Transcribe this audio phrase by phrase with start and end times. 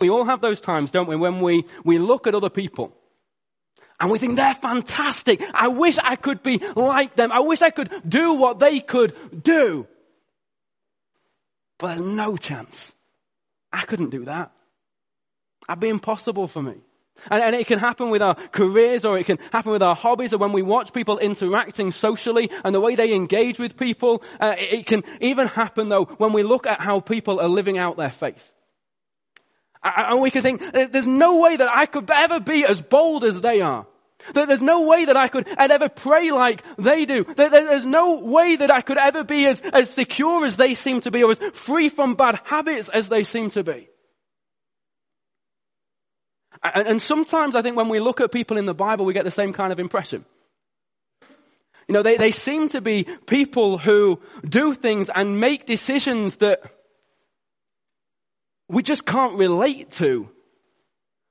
[0.00, 2.96] We all have those times, don't we, when we, we look at other people
[4.00, 5.42] and we think they're fantastic.
[5.52, 7.30] I wish I could be like them.
[7.30, 9.86] I wish I could do what they could do.
[11.78, 12.94] But there's no chance.
[13.72, 14.52] I couldn't do that.
[15.68, 16.74] That'd be impossible for me.
[17.30, 20.32] And, and, it can happen with our careers or it can happen with our hobbies
[20.32, 24.22] or when we watch people interacting socially and the way they engage with people.
[24.40, 27.76] Uh, it, it can even happen though when we look at how people are living
[27.76, 28.52] out their faith.
[29.82, 33.40] And we can think, there's no way that I could ever be as bold as
[33.40, 33.86] they are.
[34.34, 37.24] That there's no way that I could ever pray like they do.
[37.24, 41.00] That there's no way that I could ever be as, as secure as they seem
[41.02, 43.88] to be or as free from bad habits as they seem to be.
[46.62, 49.24] And, and sometimes I think when we look at people in the Bible, we get
[49.24, 50.26] the same kind of impression.
[51.88, 56.62] You know, they, they seem to be people who do things and make decisions that
[58.70, 60.28] we just can't relate to.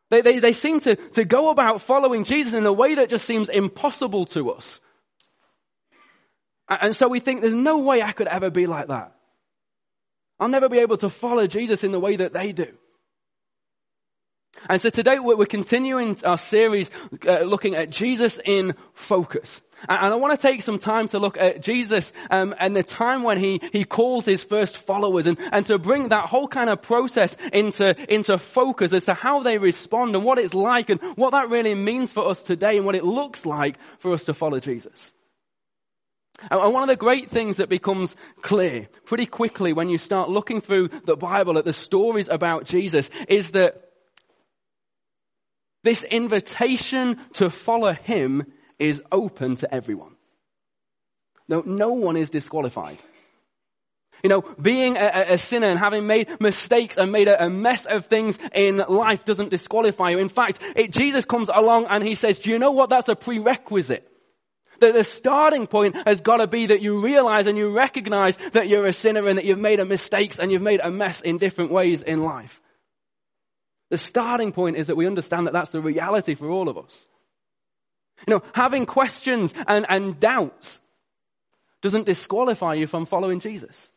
[0.09, 3.25] They, they, they seem to, to go about following Jesus in a way that just
[3.25, 4.81] seems impossible to us.
[6.67, 9.15] And so we think there's no way I could ever be like that.
[10.39, 12.73] I'll never be able to follow Jesus in the way that they do.
[14.67, 16.91] And so today we're continuing our series
[17.25, 19.61] uh, looking at Jesus in focus.
[19.87, 23.23] And I want to take some time to look at Jesus um, and the time
[23.23, 26.81] when he, he calls his first followers and, and to bring that whole kind of
[26.81, 31.31] process into, into focus as to how they respond and what it's like and what
[31.31, 34.59] that really means for us today and what it looks like for us to follow
[34.59, 35.13] Jesus.
[36.51, 40.61] And one of the great things that becomes clear pretty quickly when you start looking
[40.61, 43.88] through the Bible at the stories about Jesus is that
[45.83, 48.45] this invitation to follow him
[48.77, 50.15] is open to everyone.
[51.47, 52.97] No, no one is disqualified.
[54.23, 57.85] You know, being a, a, sinner and having made mistakes and made a, a, mess
[57.85, 60.19] of things in life doesn't disqualify you.
[60.19, 62.89] In fact, it, Jesus comes along and he says, do you know what?
[62.89, 64.05] That's a prerequisite.
[64.81, 68.67] That the starting point has got to be that you realize and you recognize that
[68.67, 71.37] you're a sinner and that you've made a mistakes and you've made a mess in
[71.37, 72.61] different ways in life.
[73.89, 77.07] The starting point is that we understand that that's the reality for all of us.
[78.27, 80.81] You know, having questions and, and doubts
[81.81, 83.89] doesn't disqualify you from following Jesus.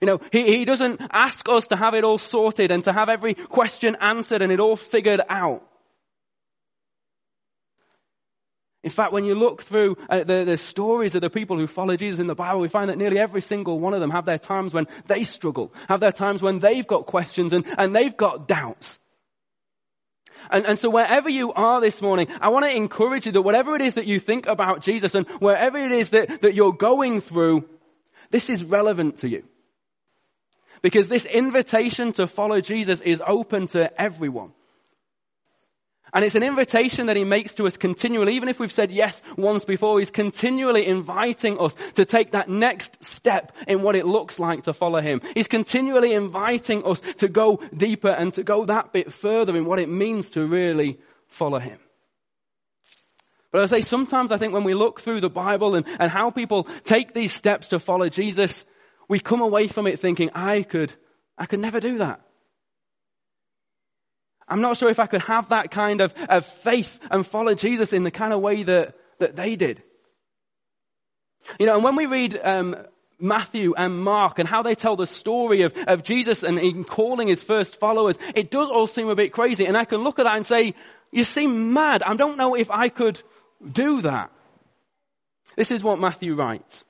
[0.00, 3.08] You know, he, he doesn't ask us to have it all sorted and to have
[3.08, 5.62] every question answered and it all figured out.
[8.82, 11.96] In fact, when you look through uh, the, the stories of the people who follow
[11.96, 14.38] Jesus in the Bible, we find that nearly every single one of them have their
[14.38, 18.48] times when they struggle, have their times when they've got questions and, and they've got
[18.48, 18.98] doubts.
[20.50, 23.76] And, and so wherever you are this morning, I want to encourage you that whatever
[23.76, 27.20] it is that you think about Jesus and wherever it is that, that you're going
[27.20, 27.68] through,
[28.30, 29.44] this is relevant to you.
[30.80, 34.52] Because this invitation to follow Jesus is open to everyone.
[36.12, 39.22] And it's an invitation that he makes to us continually, even if we've said yes
[39.36, 44.38] once before, he's continually inviting us to take that next step in what it looks
[44.38, 45.20] like to follow him.
[45.34, 49.78] He's continually inviting us to go deeper and to go that bit further in what
[49.78, 50.98] it means to really
[51.28, 51.78] follow him.
[53.52, 56.30] But I say, sometimes I think when we look through the Bible and, and how
[56.30, 58.64] people take these steps to follow Jesus,
[59.08, 60.92] we come away from it thinking, I could,
[61.36, 62.20] I could never do that.
[64.50, 67.92] I'm not sure if I could have that kind of, of faith and follow Jesus
[67.92, 69.82] in the kind of way that, that they did.
[71.58, 72.76] You know, and when we read um,
[73.20, 77.28] Matthew and Mark and how they tell the story of, of Jesus and in calling
[77.28, 79.66] his first followers, it does all seem a bit crazy.
[79.66, 80.74] And I can look at that and say,
[81.12, 82.02] you seem mad.
[82.02, 83.22] I don't know if I could
[83.70, 84.30] do that.
[85.56, 86.84] This is what Matthew writes.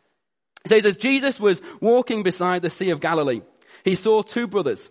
[0.64, 3.40] He says, as Jesus was walking beside the Sea of Galilee,
[3.84, 4.90] he saw two brothers,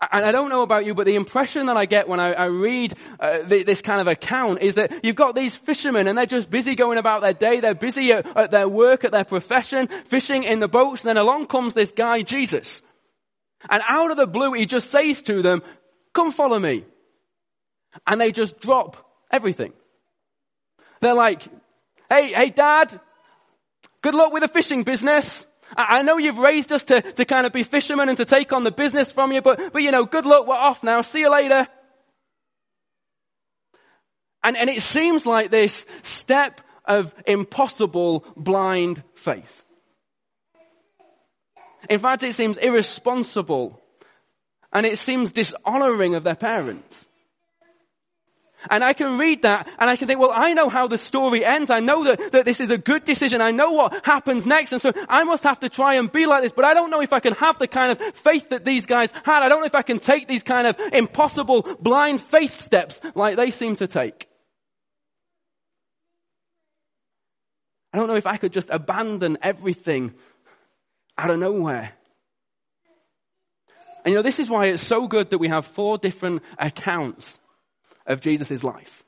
[0.00, 2.44] And I don't know about you, but the impression that I get when I, I
[2.46, 6.26] read uh, the, this kind of account is that you've got these fishermen and they're
[6.26, 7.60] just busy going about their day.
[7.60, 11.00] They're busy at, at their work, at their profession, fishing in the boats.
[11.00, 12.82] And then along comes this guy, Jesus.
[13.70, 15.62] And out of the blue, he just says to them,
[16.12, 16.84] come follow me.
[18.06, 18.98] And they just drop
[19.30, 19.72] everything.
[21.00, 21.42] They're like,
[22.10, 23.00] hey, hey dad,
[24.02, 25.46] good luck with the fishing business.
[25.76, 28.64] I know you've raised us to, to kind of be fishermen and to take on
[28.64, 31.30] the business from you, but, but you know, good luck, we're off now, see you
[31.30, 31.66] later.
[34.44, 39.64] And, and it seems like this step of impossible blind faith.
[41.90, 43.80] In fact, it seems irresponsible
[44.72, 47.06] and it seems dishonoring of their parents.
[48.70, 51.44] And I can read that and I can think, well, I know how the story
[51.44, 51.70] ends.
[51.70, 53.40] I know that, that this is a good decision.
[53.40, 54.72] I know what happens next.
[54.72, 57.00] And so I must have to try and be like this, but I don't know
[57.00, 59.42] if I can have the kind of faith that these guys had.
[59.42, 63.36] I don't know if I can take these kind of impossible blind faith steps like
[63.36, 64.28] they seem to take.
[67.92, 70.12] I don't know if I could just abandon everything
[71.16, 71.92] out of nowhere.
[74.04, 77.40] And you know, this is why it's so good that we have four different accounts
[78.06, 79.04] of Jesus' life.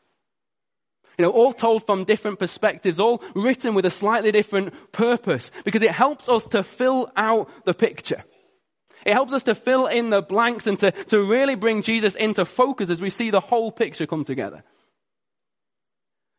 [1.18, 5.82] You know, all told from different perspectives, all written with a slightly different purpose, because
[5.82, 8.22] it helps us to fill out the picture.
[9.04, 12.44] It helps us to fill in the blanks and to, to really bring Jesus into
[12.44, 14.62] focus as we see the whole picture come together.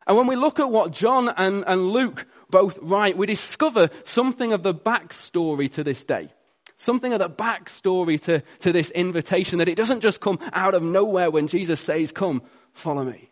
[0.08, 4.54] And when we look at what John and, and Luke both write, we discover something
[4.54, 6.30] of the backstory to this day.
[6.81, 10.81] Something of the backstory to, to this invitation that it doesn't just come out of
[10.81, 12.42] nowhere when Jesus says, come,
[12.72, 13.30] follow me.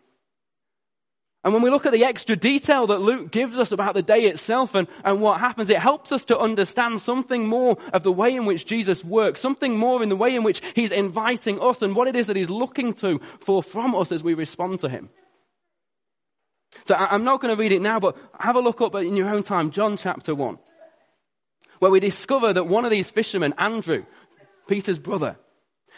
[1.42, 4.24] And when we look at the extra detail that Luke gives us about the day
[4.24, 8.34] itself and, and what happens, it helps us to understand something more of the way
[8.34, 11.96] in which Jesus works, something more in the way in which he's inviting us and
[11.96, 15.08] what it is that he's looking to for from us as we respond to him.
[16.84, 19.30] So I'm not going to read it now, but have a look up in your
[19.30, 20.58] own time, John chapter 1
[21.78, 24.04] where we discover that one of these fishermen, Andrew,
[24.66, 25.36] Peter's brother,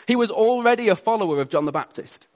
[0.07, 2.27] he was already a follower of John the Baptist.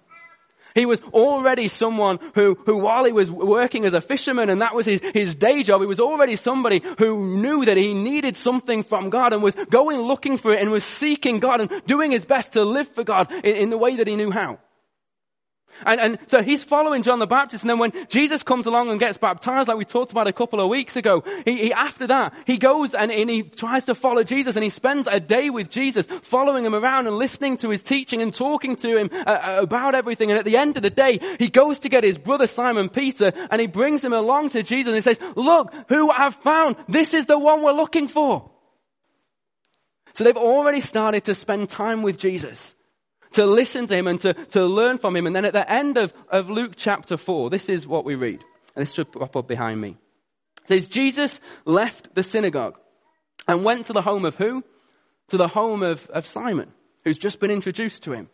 [0.74, 4.74] He was already someone who, who while he was working as a fisherman and that
[4.74, 8.82] was his, his day job, he was already somebody who knew that he needed something
[8.82, 12.24] from God and was going looking for it and was seeking God and doing his
[12.24, 14.58] best to live for God in, in the way that he knew how.
[15.84, 17.62] And, and so he's following John the Baptist.
[17.62, 20.60] And then when Jesus comes along and gets baptized, like we talked about a couple
[20.60, 24.22] of weeks ago, he, he after that, he goes and, and, he tries to follow
[24.22, 27.82] Jesus and he spends a day with Jesus, following him around and listening to his
[27.82, 30.30] teaching and talking to him uh, uh, about everything.
[30.30, 33.32] And at the end of the day, he goes to get his brother Simon Peter
[33.50, 36.76] and he brings him along to Jesus and he says, look who I've found.
[36.88, 38.50] This is the one we're looking for.
[40.14, 42.76] So they've already started to spend time with Jesus
[43.34, 45.26] to listen to him and to, to learn from him.
[45.26, 48.42] And then at the end of, of Luke chapter 4, this is what we read.
[48.74, 49.96] And this should pop up behind me.
[50.62, 52.78] It says, Jesus left the synagogue
[53.46, 54.64] and went to the home of who?
[55.28, 56.72] To the home of, of Simon,
[57.04, 58.28] who's just been introduced to him.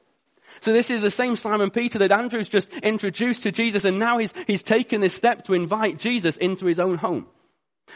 [0.61, 4.19] So this is the same Simon Peter that Andrew's just introduced to Jesus and now
[4.19, 7.27] he's, he's taken this step to invite Jesus into his own home.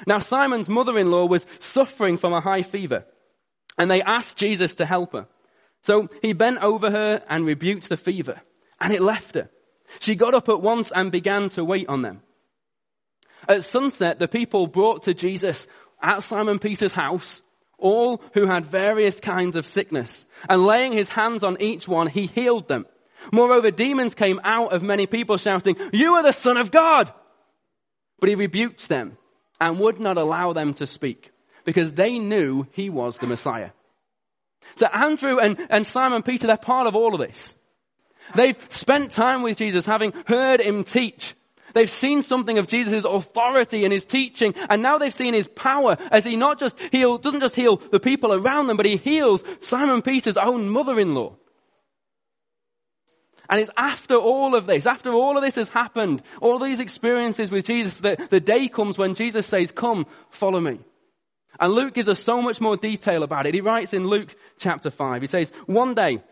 [0.07, 3.05] Now Simon's mother-in-law was suffering from a high fever
[3.77, 5.27] and they asked Jesus to help her.
[5.85, 8.41] So he bent over her and rebuked the fever,
[8.81, 9.51] and it left her.
[10.01, 12.23] She got up at once and began to wait on them.
[13.47, 15.69] At sunset, the people brought to Jesus
[16.01, 17.43] at Simon Peter's house
[17.77, 22.29] all who had various kinds of sickness, and laying his hands on each one, he
[22.29, 22.87] healed them.
[23.31, 27.13] Moreover, demons came out of many people shouting, You are the Son of God!
[28.21, 29.19] But he rebuked them
[29.61, 31.31] and would not allow them to speak,
[31.65, 33.73] because they knew he was the Messiah.
[34.77, 37.57] So Andrew and, and Simon Peter, they're part of all of this.
[38.35, 41.35] They've spent time with Jesus, having heard him teach.
[41.75, 45.97] They've seen something of Jesus' authority and his teaching, and now they've seen his power
[46.11, 49.43] as he not just heal, doesn't just heal the people around them, but he heals
[49.61, 51.35] Simon Peter's own mother-in-law.
[53.51, 57.51] And it's after all of this, after all of this has happened, all these experiences
[57.51, 60.81] with Jesus, that the day comes when Jesus says, come, follow me.
[61.61, 63.55] And Luke gives us so much more detail about it.
[63.55, 66.23] He writes in Luke chapter 5, he says, one day,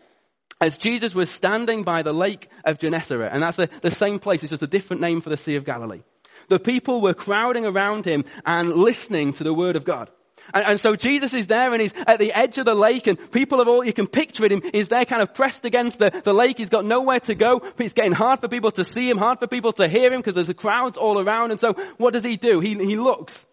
[0.61, 4.43] as Jesus was standing by the lake of Gennesaret, and that's the, the same place,
[4.43, 6.03] it's just a different name for the Sea of Galilee.
[6.49, 10.09] The people were crowding around him and listening to the word of God.
[10.53, 13.31] And, and, so Jesus is there and he's at the edge of the lake and
[13.31, 16.09] people of all, you can picture it, him, he's there kind of pressed against the,
[16.23, 16.57] the lake.
[16.57, 17.61] He's got nowhere to go.
[17.77, 20.35] It's getting hard for people to see him, hard for people to hear him because
[20.35, 21.51] there's the crowds all around.
[21.51, 22.59] And so what does he do?
[22.59, 23.45] He, he looks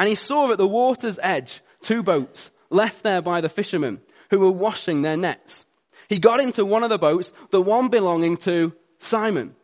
[0.00, 4.38] and he saw at the water's edge two boats left there by the fishermen who
[4.38, 5.66] were washing their nets.
[6.08, 9.54] He got into one of the boats, the one belonging to Simon.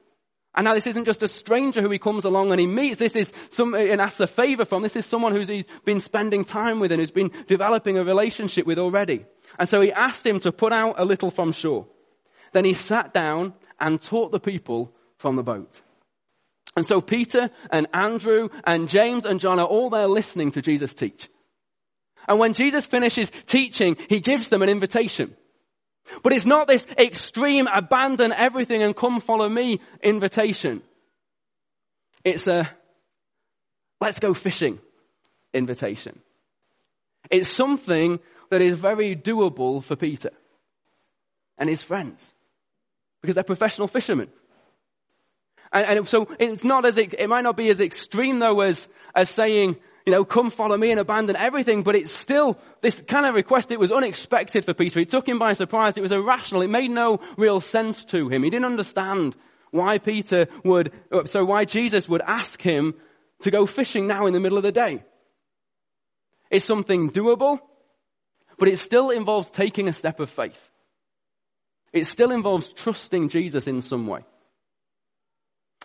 [0.54, 2.98] And now this isn't just a stranger who he comes along and he meets.
[2.98, 4.82] This is some, and asks a favor from.
[4.82, 8.66] This is someone who's he's been spending time with and who's been developing a relationship
[8.66, 9.24] with already.
[9.58, 11.86] And so he asked him to put out a little from shore.
[12.52, 15.80] Then he sat down and taught the people from the boat.
[16.76, 20.92] And so Peter and Andrew and James and John are all there listening to Jesus
[20.92, 21.28] teach.
[22.28, 25.34] And when Jesus finishes teaching, he gives them an invitation.
[26.22, 30.82] But it's not this extreme abandon everything and come follow me invitation.
[32.24, 32.70] It's a
[34.00, 34.78] let's go fishing
[35.54, 36.20] invitation.
[37.30, 40.30] It's something that is very doable for Peter
[41.58, 42.32] and his friends
[43.20, 44.28] because they're professional fishermen.
[45.72, 49.30] And, and so it's not as, it might not be as extreme though as, as
[49.30, 53.34] saying, you know, come follow me and abandon everything, but it's still this kind of
[53.34, 53.72] request.
[53.72, 55.00] It was unexpected for Peter.
[55.00, 55.96] It took him by surprise.
[55.96, 56.62] It was irrational.
[56.62, 58.44] It made no real sense to him.
[58.44, 59.34] He didn't understand
[59.72, 62.94] why Peter would, uh, so why Jesus would ask him
[63.40, 65.02] to go fishing now in the middle of the day.
[66.50, 67.58] It's something doable,
[68.58, 70.70] but it still involves taking a step of faith.
[71.92, 74.24] It still involves trusting Jesus in some way.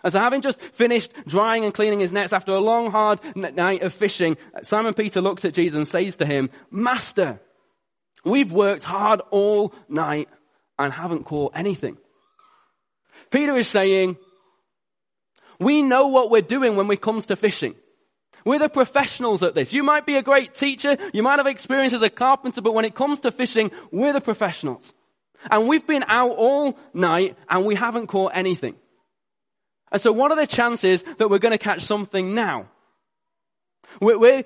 [0.02, 3.82] And so having just finished drying and cleaning his nets after a long, hard night
[3.82, 7.40] of fishing, Simon Peter looks at Jesus and says to him, Master,
[8.24, 10.28] we've worked hard all night
[10.78, 11.98] and haven't caught anything.
[13.30, 14.16] Peter is saying,
[15.58, 17.76] we know what we're doing when it comes to fishing.
[18.44, 19.72] We're the professionals at this.
[19.72, 22.84] You might be a great teacher, you might have experience as a carpenter, but when
[22.84, 24.92] it comes to fishing, we're the professionals.
[25.50, 28.74] And we've been out all night and we haven't caught anything.
[29.92, 32.68] And so what are the chances that we're going to catch something now?
[34.00, 34.44] We're, we're,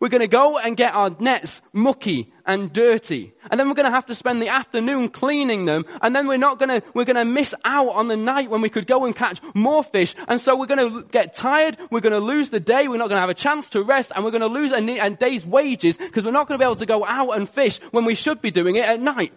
[0.00, 3.32] we're going to go and get our nets mucky and dirty.
[3.50, 5.84] And then we're going to have to spend the afternoon cleaning them.
[6.02, 8.60] And then we're not going to, we're going to miss out on the night when
[8.60, 10.14] we could go and catch more fish.
[10.28, 11.76] And so we're going to get tired.
[11.90, 12.86] We're going to lose the day.
[12.86, 14.12] We're not going to have a chance to rest.
[14.14, 16.66] And we're going to lose a, a day's wages because we're not going to be
[16.66, 19.32] able to go out and fish when we should be doing it at night.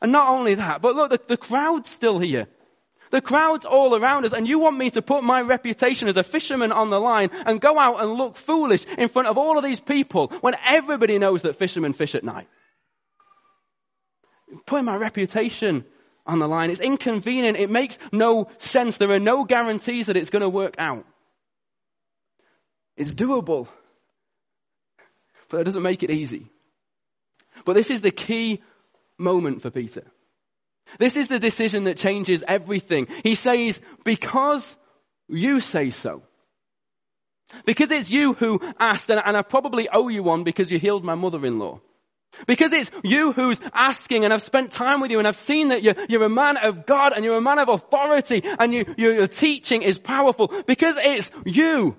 [0.00, 2.46] And not only that, but look, the, the crowd's still here.
[3.10, 6.22] The crowd's all around us and you want me to put my reputation as a
[6.22, 9.64] fisherman on the line and go out and look foolish in front of all of
[9.64, 12.48] these people when everybody knows that fishermen fish at night.
[14.66, 15.84] Putting my reputation
[16.26, 16.70] on the line.
[16.70, 17.58] It's inconvenient.
[17.58, 18.96] It makes no sense.
[18.96, 21.04] There are no guarantees that it's going to work out.
[22.96, 23.68] It's doable.
[25.48, 26.46] But it doesn't make it easy.
[27.64, 28.62] But this is the key
[29.18, 30.04] moment for Peter.
[30.98, 33.08] This is the decision that changes everything.
[33.22, 34.76] He says, because
[35.28, 36.22] you say so.
[37.64, 41.14] Because it's you who asked, and, I probably owe you one because you healed my
[41.14, 41.80] mother-in-law.
[42.46, 45.82] Because it's you who's asking and I've spent time with you and I've seen that
[45.82, 49.26] you're, you're a man of God and you're a man of authority and you, your
[49.26, 50.48] teaching is powerful.
[50.66, 51.96] Because it's you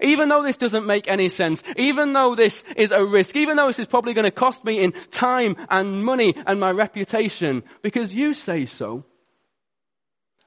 [0.00, 3.66] even though this doesn't make any sense, even though this is a risk, even though
[3.66, 8.14] this is probably going to cost me in time and money and my reputation, because
[8.14, 9.04] you say so,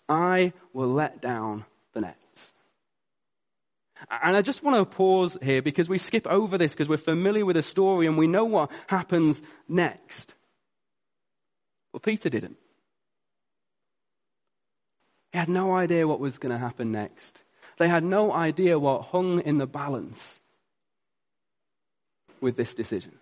[0.07, 2.53] I will let down the nets.
[4.09, 7.45] And I just want to pause here because we skip over this because we're familiar
[7.45, 10.33] with the story and we know what happens next.
[11.93, 12.57] Well, Peter didn't.
[15.31, 17.41] He had no idea what was going to happen next.
[17.81, 20.39] They had no idea what hung in the balance
[22.39, 23.13] with this decision.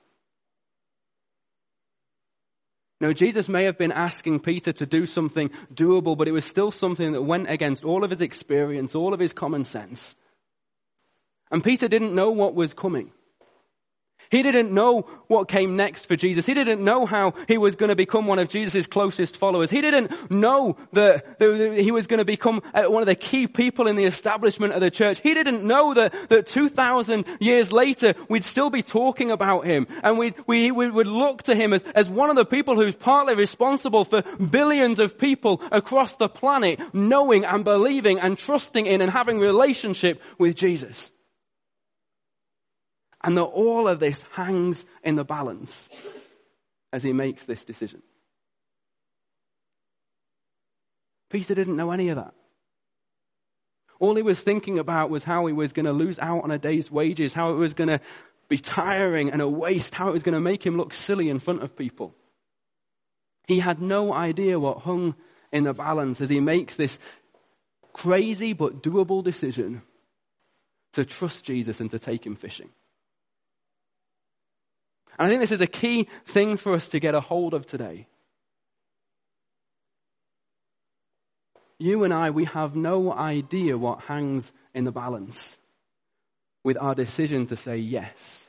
[3.00, 6.72] Now, Jesus may have been asking Peter to do something doable, but it was still
[6.72, 10.18] something that went against all of his experience, all of his common sense.
[11.50, 13.14] And Peter didn't know what was coming.
[14.32, 16.46] He didn't know what came next for Jesus.
[16.46, 19.72] He didn't know how he was going to become one of Jesus' closest followers.
[19.72, 23.88] He didn't know that, he was going to become uh, one of the key people
[23.88, 25.20] in the establishment of the church.
[25.22, 30.20] He didn't know that, that 2,000 years later we'd still be talking about him and
[30.20, 33.34] we'd, we, we would look to him as, as one of the people who's partly
[33.34, 34.22] responsible for
[34.52, 40.22] billions of people across the planet knowing and believing and trusting in and having relationship
[40.38, 41.12] with Jesus.
[43.24, 45.90] And that all of this hangs in the balance
[46.94, 48.02] as he makes this decision.
[51.30, 52.34] Peter didn't know any of that.
[54.00, 56.58] All he was thinking about was how he was going to lose out on a
[56.58, 58.00] day's wages, how it was going to
[58.48, 61.40] be tiring and a waste, how it was going to make him look silly in
[61.40, 62.16] front of people.
[63.48, 65.16] He had no idea what hung
[65.52, 66.98] in the balance as he makes this
[67.94, 69.82] crazy but doable decision
[70.94, 72.70] to trust Jesus and to take him fishing.
[75.20, 77.66] And I think this is a key thing for us to get a hold of
[77.66, 78.08] today.
[81.78, 85.60] You and I, we have no idea what hangs in the balance
[86.64, 88.48] with our decision to say yes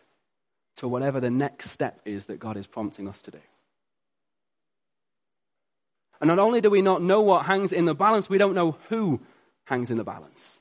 [0.77, 3.41] to whatever the next step is that God is prompting us to do.
[6.21, 8.77] And not only do we not know what hangs in the balance, we don't know
[8.89, 9.21] who
[9.65, 10.61] hangs in the balance.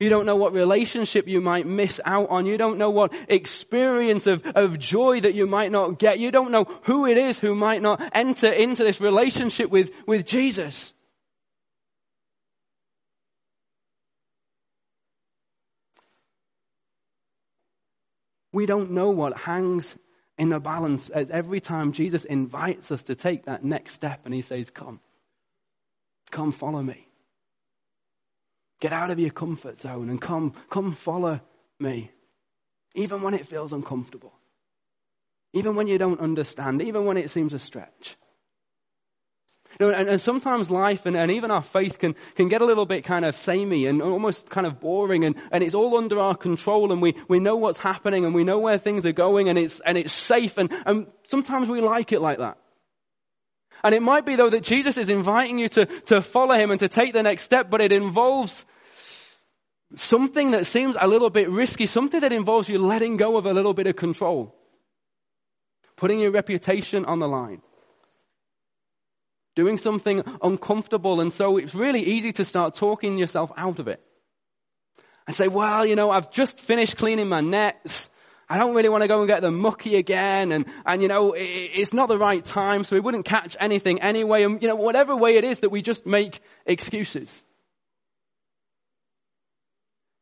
[0.00, 2.46] You don't know what relationship you might miss out on.
[2.46, 6.18] You don't know what experience of, of joy that you might not get.
[6.18, 10.26] You don't know who it is who might not enter into this relationship with, with
[10.26, 10.92] Jesus.
[18.52, 19.96] We don't know what hangs
[20.38, 24.34] in the balance as every time Jesus invites us to take that next step and
[24.34, 25.00] he says, Come,
[26.32, 27.08] come follow me.
[28.84, 31.40] Get out of your comfort zone and come, come follow
[31.80, 32.10] me.
[32.94, 34.34] Even when it feels uncomfortable.
[35.54, 36.82] Even when you don't understand.
[36.82, 38.16] Even when it seems a stretch.
[39.80, 42.66] You know, and, and, sometimes life and, and, even our faith can, can get a
[42.66, 46.20] little bit kind of samey and almost kind of boring and, and it's all under
[46.20, 49.48] our control and we, we know what's happening and we know where things are going
[49.48, 52.58] and it's, and it's safe and, and sometimes we like it like that.
[53.82, 56.80] And it might be though that Jesus is inviting you to, to follow him and
[56.80, 58.66] to take the next step, but it involves
[59.96, 63.52] something that seems a little bit risky, something that involves you letting go of a
[63.52, 64.54] little bit of control.
[65.96, 67.62] Putting your reputation on the line.
[69.54, 71.20] Doing something uncomfortable.
[71.20, 74.02] And so it's really easy to start talking yourself out of it.
[75.26, 78.10] And say, well, you know, I've just finished cleaning my nets.
[78.48, 80.52] I don't really want to go and get the mucky again.
[80.52, 84.02] And, and you know, it, it's not the right time, so we wouldn't catch anything
[84.02, 84.42] anyway.
[84.42, 87.42] And, you know, whatever way it is that we just make excuses.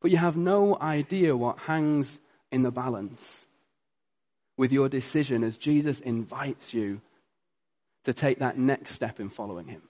[0.02, 2.18] But you have no idea what hangs
[2.50, 3.46] in the balance
[4.58, 7.00] with your decision as Jesus invites you
[8.04, 9.82] to take that next step in following him.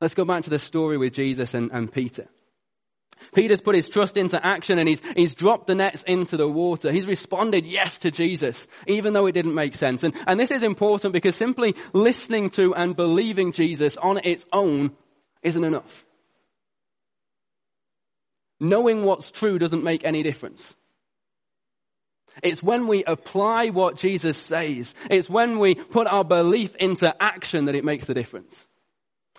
[0.00, 2.26] Let's go back to the story with Jesus and, and Peter.
[3.34, 6.90] Peter's put his trust into action and he's, he's dropped the nets into the water.
[6.90, 10.02] He's responded yes to Jesus, even though it didn't make sense.
[10.02, 14.92] And, and this is important because simply listening to and believing Jesus on its own
[15.42, 16.06] isn't enough.
[18.60, 20.74] Knowing what's true doesn't make any difference.
[22.42, 27.64] It's when we apply what Jesus says, it's when we put our belief into action
[27.64, 28.68] that it makes the difference.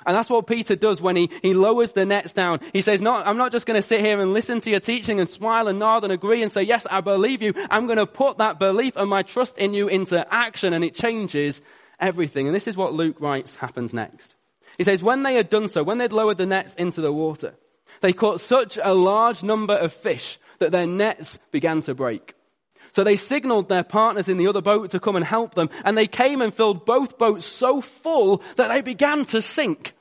[0.06, 2.60] And that's what Peter does when he, he lowers the nets down.
[2.74, 5.20] He says, no, I'm not just going to sit here and listen to your teaching
[5.20, 7.54] and smile and nod and agree and say, yes, I believe you.
[7.70, 10.96] I'm going to put that belief and my trust in you into action and it
[10.96, 11.62] changes
[12.00, 12.48] everything.
[12.48, 14.34] And this is what Luke writes happens next.
[14.78, 17.54] He says, when they had done so, when they'd lowered the nets into the water,
[18.00, 22.34] they caught such a large number of fish that their nets began to break.
[22.92, 25.98] So they signaled their partners in the other boat to come and help them, and
[25.98, 29.94] they came and filled both boats so full that they began to sink.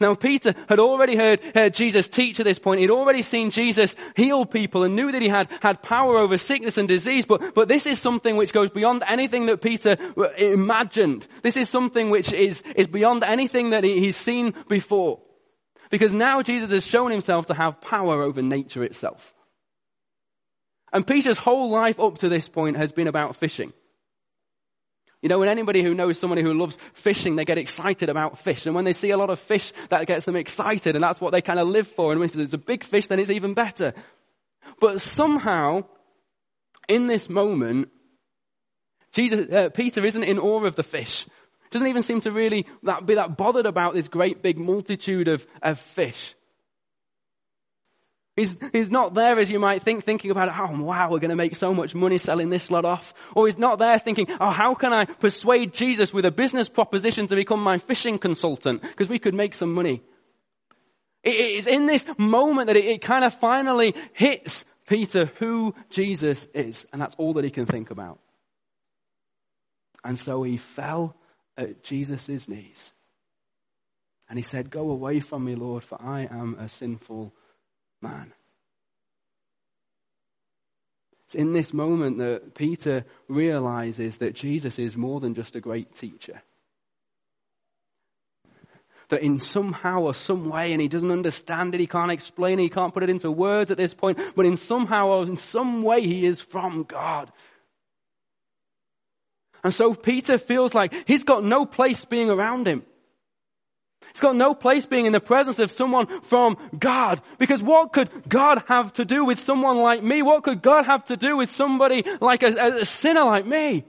[0.00, 2.80] Now Peter had already heard, heard Jesus teach at this point.
[2.80, 6.78] He'd already seen Jesus heal people and knew that he had, had power over sickness
[6.78, 7.26] and disease.
[7.26, 11.26] But, but this is something which goes beyond anything that Peter uh, imagined.
[11.42, 15.20] This is something which is, is beyond anything that he, he's seen before.
[15.92, 19.34] Because now Jesus has shown himself to have power over nature itself.
[20.90, 23.74] And Peter's whole life up to this point has been about fishing.
[25.20, 28.64] You know, when anybody who knows somebody who loves fishing, they get excited about fish.
[28.64, 30.96] And when they see a lot of fish, that gets them excited.
[30.96, 32.12] And that's what they kind of live for.
[32.12, 33.92] And if it's a big fish, then it's even better.
[34.80, 35.84] But somehow,
[36.88, 37.90] in this moment,
[39.12, 41.26] Jesus, uh, Peter isn't in awe of the fish.
[41.72, 45.46] Doesn't even seem to really that, be that bothered about this great big multitude of,
[45.62, 46.34] of fish.
[48.36, 51.36] He's, he's not there as you might think, thinking about, oh wow, we're going to
[51.36, 53.12] make so much money selling this lot off.
[53.34, 57.26] Or he's not there thinking, oh how can I persuade Jesus with a business proposition
[57.26, 58.82] to become my fishing consultant?
[58.82, 60.02] Because we could make some money.
[61.22, 66.48] It is in this moment that it, it kind of finally hits Peter who Jesus
[66.54, 66.86] is.
[66.92, 68.18] And that's all that he can think about.
[70.04, 71.16] And so he fell
[71.56, 72.92] at Jesus' knees.
[74.28, 77.32] And he said, Go away from me, Lord, for I am a sinful
[78.00, 78.32] man.
[81.26, 85.94] It's in this moment that Peter realizes that Jesus is more than just a great
[85.94, 86.42] teacher.
[89.08, 92.62] That in somehow or some way, and he doesn't understand it, he can't explain it,
[92.62, 95.82] he can't put it into words at this point, but in somehow or in some
[95.82, 97.30] way he is from God.
[99.64, 102.84] And so Peter feels like he's got no place being around him.
[104.12, 107.22] He's got no place being in the presence of someone from God.
[107.38, 110.20] Because what could God have to do with someone like me?
[110.22, 113.84] What could God have to do with somebody like a, a sinner like me?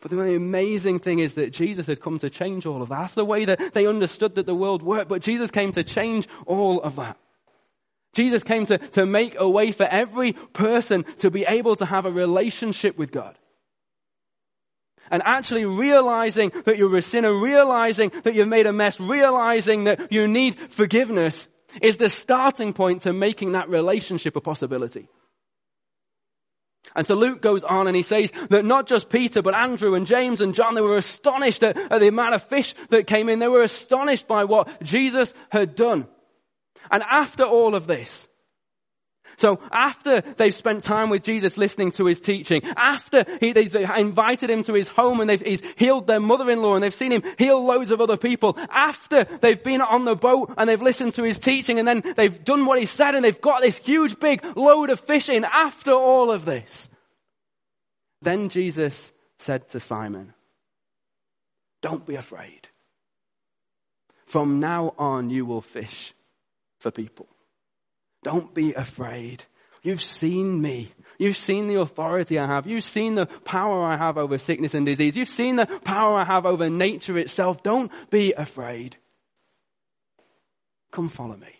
[0.00, 3.00] But the amazing thing is that Jesus had come to change all of that.
[3.00, 5.08] That's the way that they understood that the world worked.
[5.08, 7.18] But Jesus came to change all of that.
[8.12, 12.06] Jesus came to, to make a way for every person to be able to have
[12.06, 13.36] a relationship with God.
[15.10, 20.12] And actually realizing that you're a sinner, realizing that you've made a mess, realizing that
[20.12, 21.48] you need forgiveness
[21.82, 25.08] is the starting point to making that relationship a possibility.
[26.96, 30.06] And so Luke goes on and he says that not just Peter, but Andrew and
[30.06, 33.38] James and John, they were astonished at, at the amount of fish that came in.
[33.38, 36.08] They were astonished by what Jesus had done.
[36.90, 38.28] And after all of this,
[39.36, 44.50] so after they've spent time with Jesus listening to his teaching, after he, they've invited
[44.50, 47.90] him to his home and he's healed their mother-in-law and they've seen him heal loads
[47.90, 51.78] of other people, after they've been on the boat and they've listened to his teaching
[51.78, 55.00] and then they've done what he said and they've got this huge big load of
[55.00, 56.90] fish in after all of this,
[58.20, 60.34] then Jesus said to Simon,
[61.80, 62.68] don't be afraid.
[64.26, 66.12] From now on you will fish
[66.80, 67.28] for people.
[68.22, 69.44] Don't be afraid.
[69.82, 70.92] You've seen me.
[71.18, 72.66] You've seen the authority I have.
[72.66, 75.16] You've seen the power I have over sickness and disease.
[75.16, 77.62] You've seen the power I have over nature itself.
[77.62, 78.96] Don't be afraid.
[80.90, 81.54] Come follow me.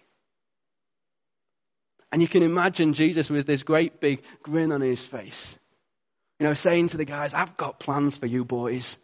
[2.12, 5.56] And you can imagine Jesus with this great big grin on his face.
[6.38, 8.96] You know, saying to the guys, I've got plans for you boys.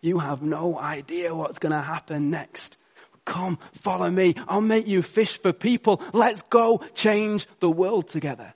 [0.00, 2.76] You have no idea what's going to happen next.
[3.24, 4.34] Come, follow me.
[4.48, 6.02] I'll make you fish for people.
[6.12, 8.54] Let's go change the world together.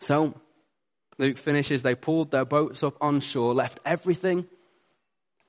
[0.00, 0.40] So,
[1.18, 4.46] Luke finishes, they pulled their boats up on shore, left everything,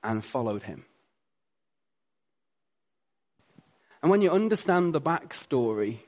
[0.02, 0.84] and followed him.
[4.02, 6.00] And when you understand the backstory,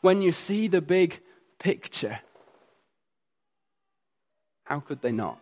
[0.00, 1.20] when you see the big
[1.58, 2.20] picture,
[4.64, 5.38] how could they not?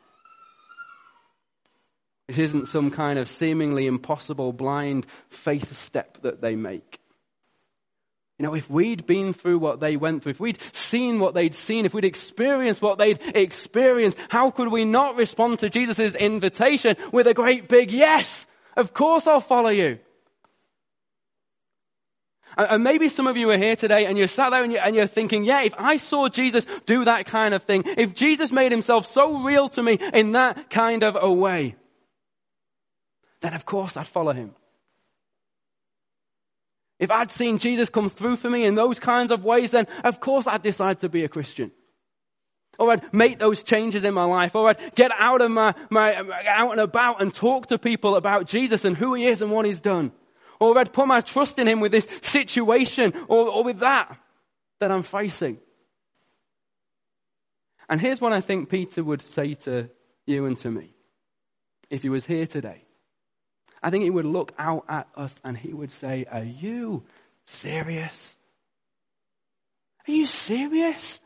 [2.28, 7.00] It isn't some kind of seemingly impossible blind faith step that they make.
[8.38, 11.54] You know, if we'd been through what they went through, if we'd seen what they'd
[11.54, 16.96] seen, if we'd experienced what they'd experienced, how could we not respond to Jesus' invitation
[17.12, 18.48] with a great big yes?
[18.76, 19.98] Of course I'll follow you.
[22.56, 24.96] And maybe some of you are here today and you're sat there and you're, and
[24.96, 28.72] you're, thinking, yeah, if I saw Jesus do that kind of thing, if Jesus made
[28.72, 31.76] himself so real to me in that kind of a way,
[33.44, 34.54] then of course I'd follow him.
[36.98, 40.18] If I'd seen Jesus come through for me in those kinds of ways, then of
[40.18, 41.70] course I'd decide to be a Christian.
[42.78, 44.56] Or I'd make those changes in my life.
[44.56, 46.16] Or I'd get out of my, my,
[46.48, 49.66] out and about and talk to people about Jesus and who he is and what
[49.66, 50.12] he's done.
[50.58, 54.16] Or I'd put my trust in him with this situation or, or with that
[54.80, 55.58] that I'm facing.
[57.88, 59.90] And here's what I think Peter would say to
[60.26, 60.94] you and to me
[61.90, 62.83] if he was here today.
[63.84, 67.04] I think he would look out at us and he would say, Are you
[67.44, 68.34] serious?
[70.08, 71.20] Are you serious?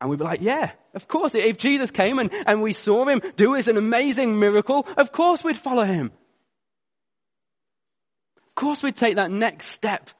[0.00, 1.34] And we'd be like, yeah, of course.
[1.34, 5.42] If Jesus came and, and we saw him do this an amazing miracle, of course
[5.42, 6.12] we'd follow him.
[8.46, 10.10] Of course we'd take that next step.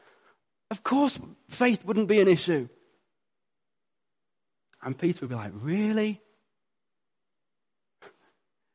[0.70, 2.68] Of course faith wouldn't be an issue.
[4.82, 6.22] And Peter would be like, really?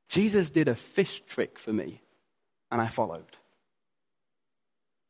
[0.10, 2.02] Jesus did a fish trick for me,
[2.72, 3.38] and I followed.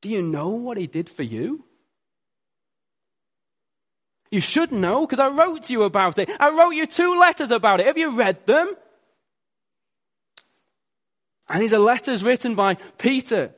[0.01, 1.63] Do you know what he did for you?
[4.31, 6.29] You should know because I wrote to you about it.
[6.39, 7.87] I wrote you two letters about it.
[7.87, 8.75] Have you read them?
[11.47, 13.55] And these are letters written by Peter,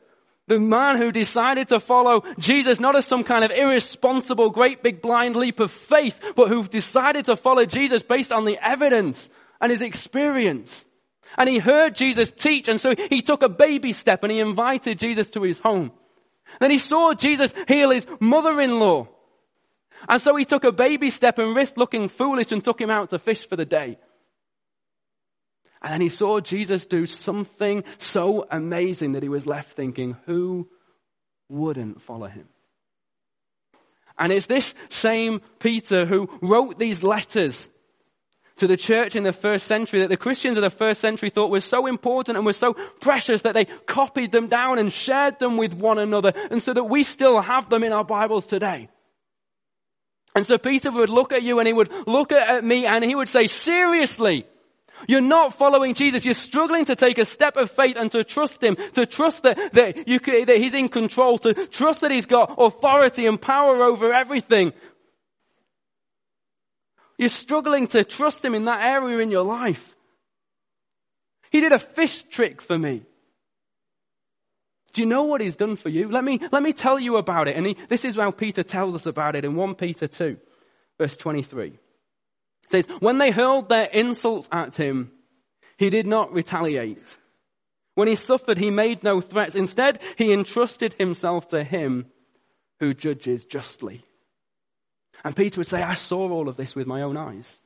[0.47, 5.01] the man who decided to follow Jesus not as some kind of irresponsible, great big
[5.01, 9.71] blind leap of faith, but who decided to follow Jesus based on the evidence and
[9.71, 10.86] his experience.
[11.38, 15.00] And he heard Jesus teach, and so he took a baby step and he invited
[15.00, 15.91] Jesus to his home.
[16.60, 19.08] Then he saw Jesus heal his mother-in-law.
[20.10, 23.12] And so he took a baby step and risked looking foolish and took him out
[23.12, 23.98] to fish for the day.
[25.82, 30.67] And then he saw Jesus do something so amazing that he was left thinking, who
[31.50, 32.48] wouldn't follow him?
[34.17, 37.70] And it's this same Peter who wrote these letters
[38.62, 41.50] to the church in the first century that the Christians of the first century thought
[41.50, 45.58] was so important and was so precious that they copied them down and shared them
[45.58, 48.88] with one another and so that we still have them in our Bibles today.
[50.36, 53.15] And so Peter would look at you and he would look at me and he
[53.15, 54.45] would say, seriously,
[55.08, 56.24] you're not following Jesus.
[56.24, 59.74] You're struggling to take a step of faith and to trust Him, to trust that,
[59.74, 64.13] that, you, that He's in control, to trust that He's got authority and power over
[64.13, 64.74] everything.
[67.22, 69.96] You're struggling to trust Him in that area in your life.
[71.52, 73.04] He did a fish trick for me.
[74.94, 76.10] Do you know what He's done for you?
[76.10, 77.56] Let me, let me tell you about it.
[77.56, 80.36] And he, this is how Peter tells us about it in 1 Peter 2,
[80.98, 81.68] verse 23.
[81.68, 81.78] It
[82.70, 85.12] says, when they hurled their insults at him,
[85.78, 87.18] he did not retaliate.
[87.94, 89.56] When he suffered, he made no threats.
[89.56, 92.08] Instead, he entrusted himself to him
[92.80, 94.06] who judges justly.
[95.24, 97.60] And Peter would say, I saw all of this with my own eyes.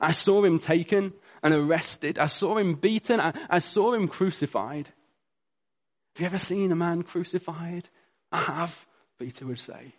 [0.00, 2.18] I saw him taken and arrested.
[2.18, 3.20] I saw him beaten.
[3.20, 4.86] I, I, saw him crucified.
[6.14, 7.88] Have you ever seen a man crucified?
[8.30, 8.86] I have,
[9.18, 9.94] Peter would say.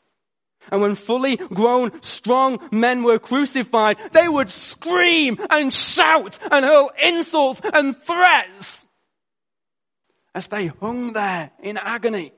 [0.71, 6.91] And when fully grown, strong men were crucified, they would scream and shout and hurl
[7.01, 8.85] insults and threats
[10.35, 12.33] as they hung there in agony.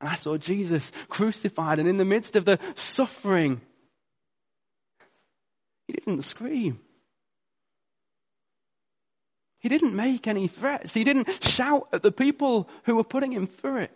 [0.00, 3.60] And I saw Jesus crucified and in the midst of the suffering,
[5.86, 6.80] he didn't scream.
[9.58, 10.94] He didn't make any threats.
[10.94, 13.90] He didn't shout at the people who were putting him through it.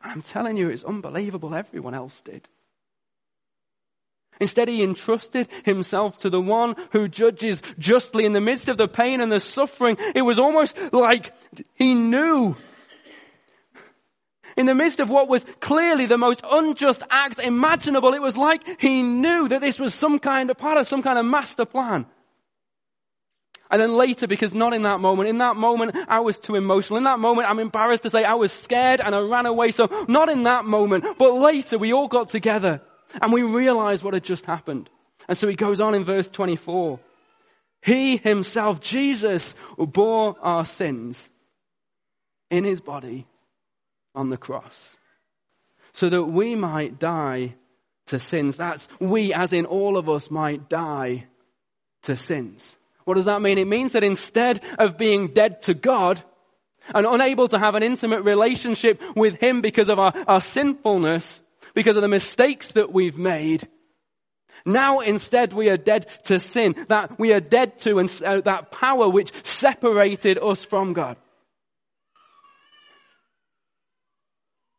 [0.00, 1.54] I'm telling you, it's unbelievable.
[1.54, 2.48] Everyone else did.
[4.40, 8.88] Instead, he entrusted himself to the one who judges justly in the midst of the
[8.88, 9.96] pain and the suffering.
[10.14, 11.32] It was almost like
[11.74, 12.56] he knew
[14.56, 18.80] in the midst of what was clearly the most unjust act imaginable, it was like
[18.80, 22.06] he knew that this was some kind of part of some kind of master plan.
[23.70, 26.98] And then later, because not in that moment, in that moment I was too emotional.
[26.98, 29.72] In that moment I'm embarrassed to say I was scared and I ran away.
[29.72, 32.80] So not in that moment, but later we all got together
[33.20, 34.90] and we realized what had just happened.
[35.28, 37.00] And so he goes on in verse 24.
[37.82, 41.30] He himself, Jesus, bore our sins
[42.50, 43.26] in his body
[44.14, 44.98] on the cross
[45.92, 47.54] so that we might die
[48.06, 48.56] to sins.
[48.56, 51.26] That's we, as in all of us, might die
[52.02, 52.76] to sins.
[53.04, 53.58] What does that mean?
[53.58, 56.22] It means that instead of being dead to God
[56.94, 61.40] and unable to have an intimate relationship with Him because of our, our sinfulness,
[61.74, 63.68] because of the mistakes that we've made,
[64.66, 68.72] now instead we are dead to sin, that we are dead to and uh, that
[68.72, 71.16] power which separated us from God.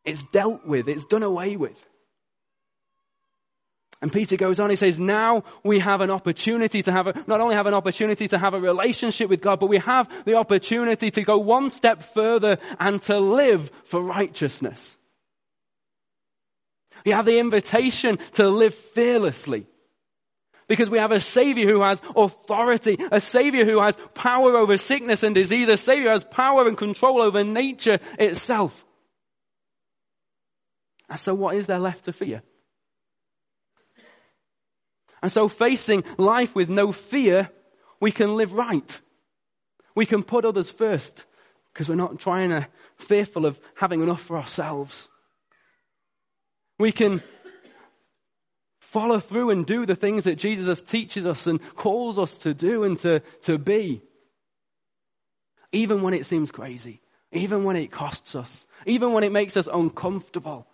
[0.06, 0.88] It's dealt with.
[0.88, 1.84] It's done away with.
[4.00, 7.40] And Peter goes on, he says, now we have an opportunity to have a, not
[7.40, 11.10] only have an opportunity to have a relationship with God, but we have the opportunity
[11.10, 14.96] to go one step further and to live for righteousness.
[17.04, 19.66] We have the invitation to live fearlessly.
[20.68, 25.22] Because we have a savior who has authority, a savior who has power over sickness
[25.22, 28.84] and disease, a savior who has power and control over nature itself.
[31.08, 32.42] And so what is there left to fear?
[35.22, 37.50] And so facing life with no fear,
[38.00, 39.00] we can live right.
[39.94, 41.24] We can put others first
[41.72, 45.08] because we're not trying to fearful of having enough for ourselves.
[46.78, 47.22] We can
[48.80, 52.84] follow through and do the things that Jesus teaches us and calls us to do
[52.84, 54.02] and to, to be.
[55.72, 57.02] Even when it seems crazy.
[57.32, 58.66] Even when it costs us.
[58.86, 60.66] Even when it makes us uncomfortable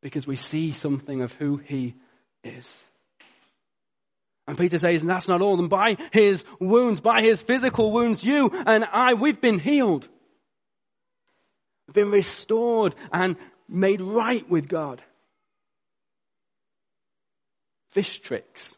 [0.00, 1.94] because we see something of who he
[2.44, 2.84] is.
[4.46, 5.58] And Peter says, and that's not all.
[5.58, 10.08] And by his wounds, by his physical wounds, you and I, we've been healed.
[11.92, 13.36] Been restored and
[13.68, 15.02] made right with God.
[17.90, 18.74] Fish tricks,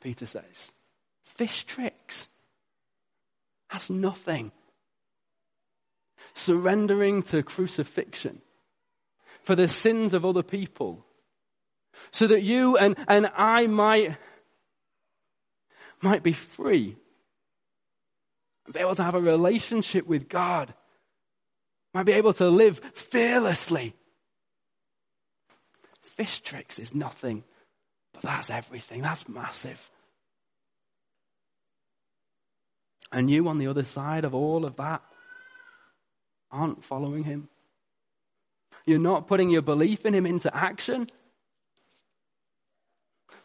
[0.00, 0.72] Peter says.
[1.24, 2.28] Fish tricks.
[3.70, 4.52] That's nothing.
[6.34, 8.40] Surrendering to crucifixion
[9.42, 11.04] for the sins of other people.
[12.10, 14.16] So that you and, and I might,
[16.00, 16.96] might be free.
[18.72, 20.72] Be able to have a relationship with God.
[21.94, 23.94] Might be able to live fearlessly.
[26.00, 27.44] Fish tricks is nothing,
[28.12, 29.02] but that's everything.
[29.02, 29.90] That's massive.
[33.10, 35.02] And you on the other side of all of that
[36.50, 37.48] aren't following him.
[38.86, 41.08] You're not putting your belief in him into action.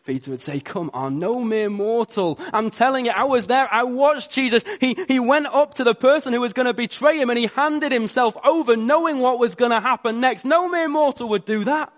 [0.05, 2.39] Peter would say, come on, no mere mortal.
[2.53, 3.67] I'm telling you, I was there.
[3.69, 4.63] I watched Jesus.
[4.79, 7.47] He, he went up to the person who was going to betray him and he
[7.47, 10.45] handed himself over knowing what was going to happen next.
[10.45, 11.91] No mere mortal would do that.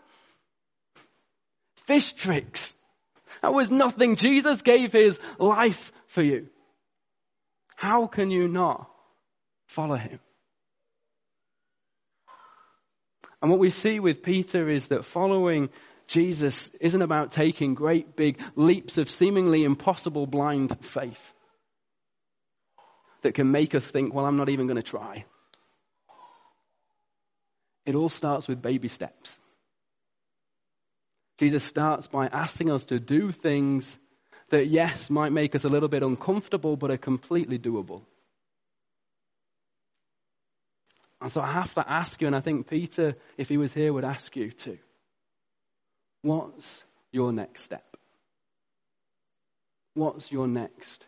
[1.76, 2.76] Fish tricks.
[3.44, 4.16] That was nothing.
[4.16, 6.50] Jesus gave his life for you.
[7.76, 8.90] How can you not
[9.68, 10.20] follow him?
[13.42, 15.70] And what we see with Peter is that following
[16.08, 21.34] Jesus isn't about taking great big leaps of seemingly impossible blind faith
[23.22, 25.26] that can make us think, well, I'm not even going to try.
[27.86, 29.40] It all starts with baby steps.
[31.38, 33.98] Jesus starts by asking us to do things
[34.50, 38.02] that, yes, might make us a little bit uncomfortable, but are completely doable.
[41.22, 43.92] And so I have to ask you, and I think Peter, if he was here,
[43.92, 44.78] would ask you too.
[46.22, 47.98] What's your next step?
[49.94, 51.06] What's your next